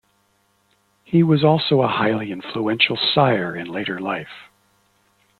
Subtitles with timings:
[1.03, 4.49] He was also a highly influential sire in later life.